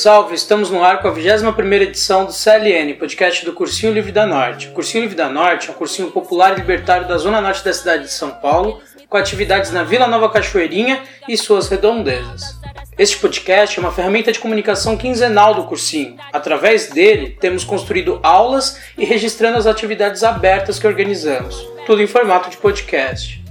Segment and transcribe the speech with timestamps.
[0.00, 4.24] Salve, estamos no ar com a 21ª edição do CLN, podcast do Cursinho Livre da
[4.24, 4.68] Norte.
[4.68, 7.70] O Cursinho Livre da Norte é um cursinho popular e libertário da zona norte da
[7.70, 12.58] cidade de São Paulo, com atividades na Vila Nova Cachoeirinha e suas redondezas.
[12.96, 16.16] Este podcast é uma ferramenta de comunicação quinzenal do cursinho.
[16.32, 21.54] Através dele, temos construído aulas e registrando as atividades abertas que organizamos,
[21.84, 23.44] tudo em formato de podcast.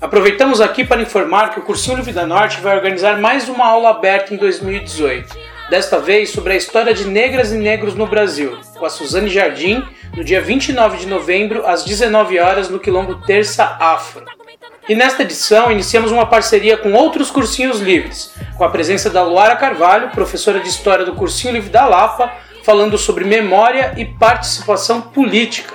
[0.00, 3.90] Aproveitamos aqui para informar que o Cursinho Livre da Norte vai organizar mais uma aula
[3.90, 8.84] aberta em 2018 desta vez sobre a história de negras e negros no Brasil, com
[8.84, 9.84] a Suzane Jardim,
[10.16, 14.24] no dia 29 de novembro, às 19 horas, no Quilombo Terça Afro.
[14.88, 19.56] E nesta edição iniciamos uma parceria com outros cursinhos livres, com a presença da Luara
[19.56, 22.32] Carvalho, professora de História do Cursinho Livre da Lapa,
[22.64, 25.74] falando sobre memória e participação política.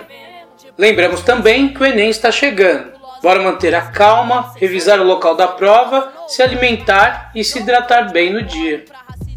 [0.78, 2.94] Lembramos também que o Enem está chegando.
[3.22, 8.34] Bora manter a calma, revisar o local da prova, se alimentar e se hidratar bem
[8.34, 8.84] no dia.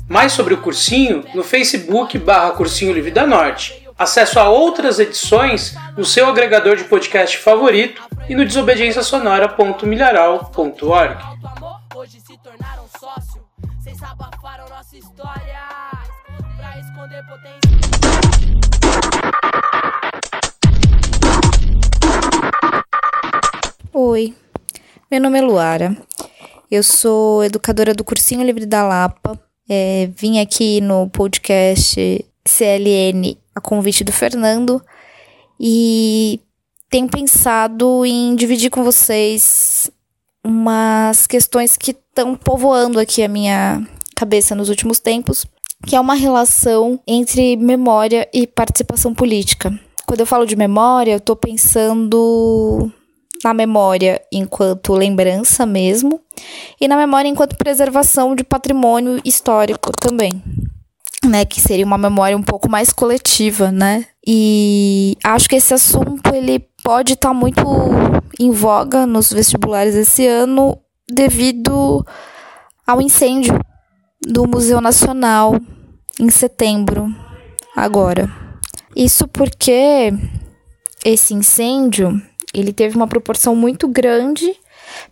[0.09, 3.85] Mais sobre o cursinho no Facebook barra Cursinho Livre da Norte.
[3.99, 11.37] Acesso a outras edições no seu agregador de podcast favorito e no desobediênciasonora.milharal.org.
[23.93, 24.35] Oi,
[25.11, 25.97] meu nome é Luara.
[26.71, 33.61] Eu sou educadora do Cursinho Livre da Lapa é, vim aqui no podcast CLN a
[33.61, 34.83] convite do Fernando
[35.59, 36.41] e
[36.91, 39.91] tenho pensado em dividir com vocês
[40.45, 45.45] umas questões que estão povoando aqui a minha cabeça nos últimos tempos,
[45.87, 49.79] que é uma relação entre memória e participação política.
[50.07, 52.91] Quando eu falo de memória, eu estou pensando
[53.45, 56.21] na memória enquanto lembrança mesmo,
[56.81, 60.43] e na memória enquanto preservação de patrimônio histórico também.
[61.25, 64.05] Né, que seria uma memória um pouco mais coletiva, né?
[64.25, 67.63] E acho que esse assunto ele pode estar tá muito
[68.39, 70.79] em voga nos vestibulares esse ano
[71.11, 72.07] devido
[72.87, 73.59] ao incêndio
[74.21, 75.59] do Museu Nacional
[76.21, 77.13] em setembro
[77.75, 78.31] agora.
[78.95, 80.13] Isso porque
[81.05, 82.21] esse incêndio
[82.61, 84.55] ele teve uma proporção muito grande,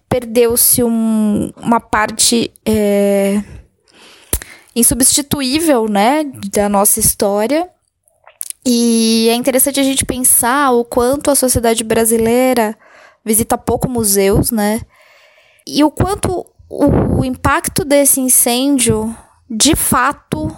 [0.09, 3.43] perdeu-se um, uma parte é,
[4.75, 7.69] insubstituível, né, da nossa história.
[8.67, 12.77] E é interessante a gente pensar o quanto a sociedade brasileira
[13.25, 14.81] visita pouco museus, né?
[15.67, 19.15] E o quanto o, o impacto desse incêndio,
[19.51, 20.55] de fato,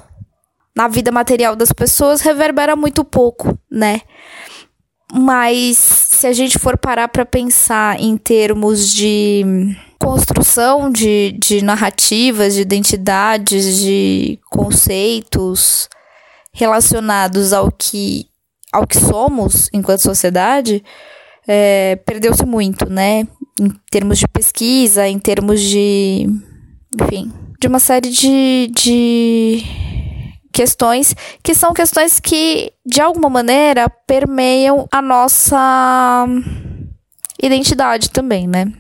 [0.74, 4.02] na vida material das pessoas reverbera muito pouco, né?
[5.12, 9.44] Mas se a gente for parar para pensar em termos de
[9.98, 15.88] construção de, de narrativas, de identidades, de conceitos
[16.52, 18.26] relacionados ao que,
[18.72, 20.82] ao que somos enquanto sociedade,
[21.46, 23.26] é, perdeu-se muito, né?
[23.58, 26.26] Em termos de pesquisa, em termos de.
[27.00, 29.62] Enfim, de uma série de, de
[30.56, 36.26] questões que são questões que, de alguma maneira, permeiam a nossa
[37.42, 38.72] identidade também, né?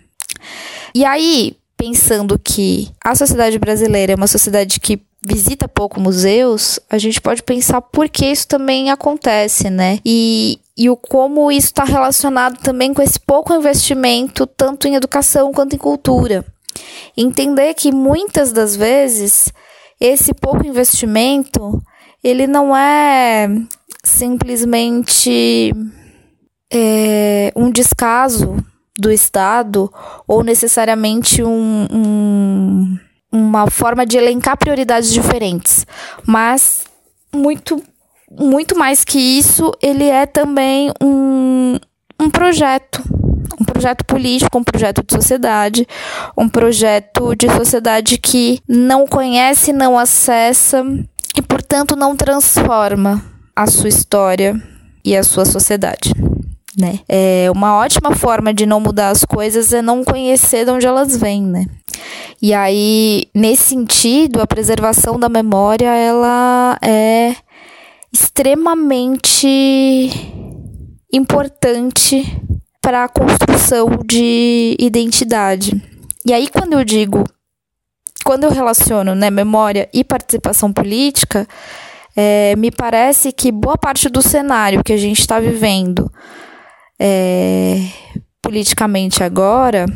[0.94, 6.96] E aí, pensando que a sociedade brasileira é uma sociedade que visita pouco museus, a
[6.96, 9.98] gente pode pensar por que isso também acontece, né?
[10.02, 15.52] E, e o como isso está relacionado também com esse pouco investimento, tanto em educação
[15.52, 16.42] quanto em cultura.
[17.14, 19.52] Entender que muitas das vezes
[20.00, 21.82] esse pouco investimento,
[22.22, 23.48] ele não é
[24.02, 25.72] simplesmente
[26.72, 28.56] é, um descaso
[28.98, 29.92] do Estado
[30.26, 32.98] ou necessariamente um, um,
[33.30, 35.86] uma forma de elencar prioridades diferentes,
[36.26, 36.84] mas
[37.34, 37.82] muito
[38.30, 41.78] muito mais que isso, ele é também um,
[42.20, 43.02] um projeto,
[43.76, 45.86] projeto político, um projeto de sociedade,
[46.36, 50.82] um projeto de sociedade que não conhece, não acessa
[51.36, 53.22] e, portanto, não transforma
[53.54, 54.60] a sua história
[55.04, 56.14] e a sua sociedade.
[56.78, 57.00] Né?
[57.06, 61.16] É uma ótima forma de não mudar as coisas é não conhecer de onde elas
[61.16, 61.66] vêm, né?
[62.40, 67.34] E aí, nesse sentido, a preservação da memória ela é
[68.12, 69.48] extremamente
[71.10, 72.24] importante
[72.86, 75.82] para a construção de identidade.
[76.24, 77.24] E aí, quando eu digo,
[78.24, 81.48] quando eu relaciono né, memória e participação política,
[82.14, 86.08] é, me parece que boa parte do cenário que a gente está vivendo
[86.96, 87.88] é,
[88.40, 89.86] politicamente agora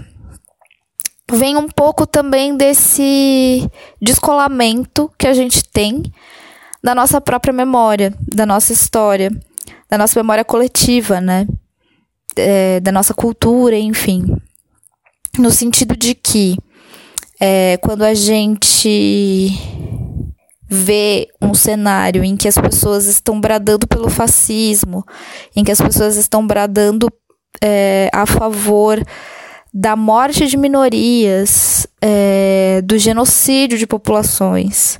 [1.30, 3.70] vem um pouco também desse
[4.02, 6.02] descolamento que a gente tem
[6.82, 9.30] da nossa própria memória, da nossa história,
[9.88, 11.46] da nossa memória coletiva, né?
[12.40, 14.36] É, da nossa cultura, enfim.
[15.38, 16.56] No sentido de que
[17.40, 19.50] é, quando a gente
[20.68, 25.04] vê um cenário em que as pessoas estão bradando pelo fascismo,
[25.56, 27.08] em que as pessoas estão bradando
[27.60, 29.02] é, a favor
[29.72, 34.98] da morte de minorias, é, do genocídio de populações,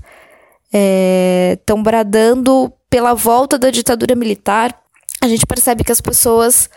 [1.53, 4.77] estão é, bradando pela volta da ditadura militar,
[5.23, 6.69] a gente percebe que as pessoas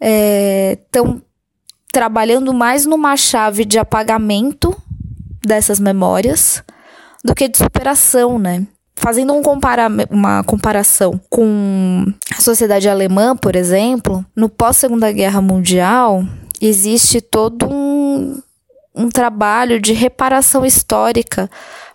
[0.00, 1.30] estão é,
[1.92, 4.76] trabalhando mais numa chave de apagamento
[5.44, 6.62] dessas memórias
[7.24, 8.66] do que de superação, né?
[8.96, 12.04] Fazendo um compara uma comparação com
[12.36, 16.24] a sociedade alemã, por exemplo, no pós-Segunda Guerra Mundial,
[16.60, 18.42] existe todo um,
[18.94, 21.50] um trabalho de reparação histórica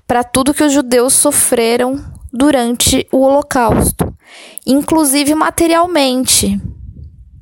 [0.08, 2.04] para tudo que os judeus sofreram
[2.34, 4.14] durante o Holocausto,
[4.66, 6.60] inclusive materialmente,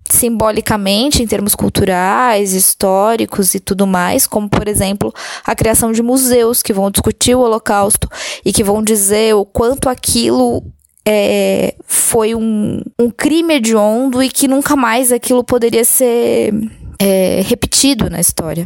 [0.10, 5.14] simbolicamente, em termos culturais, históricos e tudo mais, como, por exemplo,
[5.46, 8.08] a criação de museus que vão discutir o Holocausto
[8.46, 10.64] e que vão dizer o quanto aquilo
[11.06, 16.54] é, foi um, um crime hediondo e que nunca mais aquilo poderia ser
[17.00, 18.66] é, repetido na história.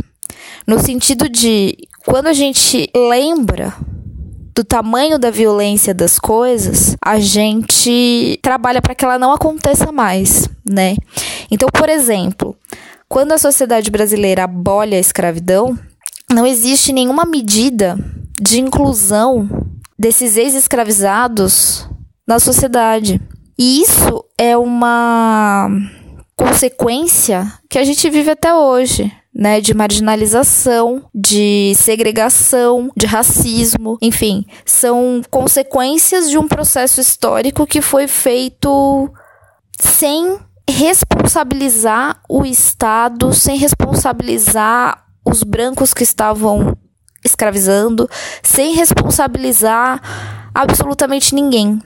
[0.65, 3.73] No sentido de, quando a gente lembra
[4.57, 10.49] do tamanho da violência das coisas, a gente trabalha para que ela não aconteça mais,
[10.67, 10.97] né?
[11.51, 12.55] Então, por exemplo,
[13.07, 15.77] quando a sociedade brasileira abole a escravidão,
[16.27, 17.99] não existe nenhuma medida
[18.41, 19.47] de inclusão
[19.97, 21.87] desses ex-escravizados
[22.27, 23.21] na sociedade.
[23.59, 25.69] E isso é uma
[26.35, 34.43] consequência que a gente vive até hoje né, de marginalização, de segregação, de racismo, enfim,
[34.65, 39.13] são consequências de um processo histórico que foi feito
[39.79, 46.75] sem responsabilizar o Estado, sem responsabilizar os brancos que estavam
[47.23, 48.09] escravizando,
[48.41, 50.01] sem responsabilizar
[50.51, 51.79] absolutamente ninguém.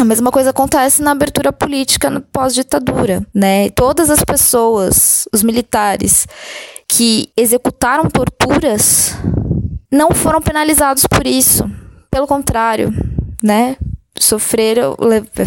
[0.00, 3.68] A mesma coisa acontece na abertura política pós-ditadura, né?
[3.68, 6.26] Todas as pessoas, os militares
[6.88, 9.14] que executaram torturas
[9.92, 11.70] não foram penalizados por isso.
[12.10, 12.90] Pelo contrário,
[13.42, 13.76] né?
[14.20, 14.96] Sofreram,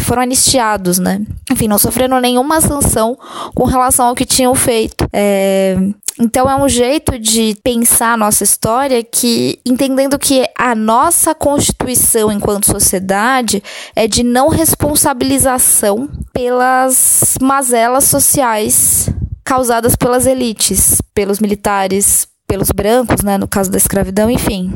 [0.00, 1.20] foram anistiados, né?
[1.50, 3.16] Enfim, não sofreram nenhuma sanção
[3.54, 5.06] com relação ao que tinham feito.
[5.12, 5.76] É,
[6.20, 12.30] então é um jeito de pensar a nossa história que entendendo que a nossa constituição
[12.30, 13.62] enquanto sociedade
[13.96, 19.08] é de não responsabilização pelas mazelas sociais
[19.44, 24.72] causadas pelas elites, pelos militares, pelos brancos, né, no caso da escravidão, enfim,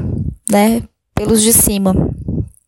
[0.50, 0.82] né,
[1.14, 1.94] pelos de cima.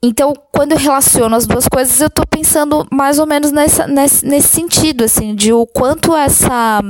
[0.03, 4.25] Então, quando eu relaciono as duas coisas, eu estou pensando mais ou menos nessa, nesse,
[4.25, 6.81] nesse sentido, assim, de o quanto essa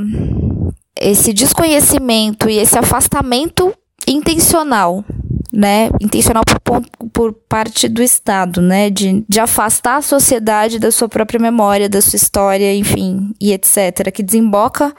[1.01, 3.75] esse desconhecimento e esse afastamento
[4.07, 5.03] intencional,
[5.51, 11.09] né, intencional por, por parte do Estado, né, de, de afastar a sociedade da sua
[11.09, 14.95] própria memória, da sua história, enfim, e etc., que desemboca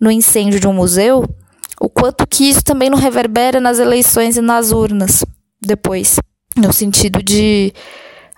[0.00, 1.24] no incêndio de um museu,
[1.80, 5.24] o quanto que isso também não reverbera nas eleições e nas urnas
[5.62, 6.16] depois,
[6.56, 7.72] no sentido de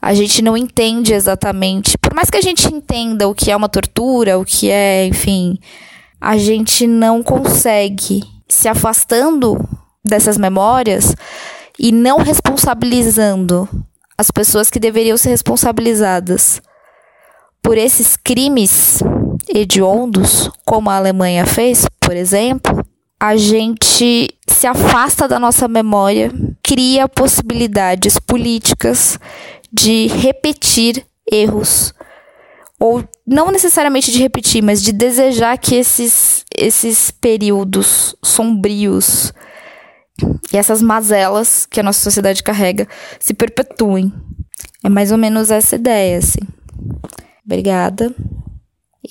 [0.00, 3.68] a gente não entende exatamente, por mais que a gente entenda o que é uma
[3.68, 5.58] tortura, o que é, enfim,
[6.20, 9.56] a gente não consegue se afastando
[10.04, 11.14] dessas memórias
[11.78, 13.68] e não responsabilizando
[14.18, 16.60] as pessoas que deveriam ser responsabilizadas
[17.62, 19.00] por esses crimes
[19.48, 22.81] hediondos, como a Alemanha fez, por exemplo,
[23.22, 29.16] a gente se afasta da nossa memória, cria possibilidades políticas
[29.72, 31.94] de repetir erros
[32.80, 39.32] ou não necessariamente de repetir, mas de desejar que esses, esses períodos sombrios
[40.52, 42.88] e essas mazelas que a nossa sociedade carrega
[43.20, 44.12] se perpetuem.
[44.82, 46.40] É mais ou menos essa ideia, assim.
[47.46, 48.12] Obrigada.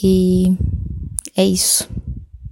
[0.04, 0.54] E
[1.38, 1.90] é isso.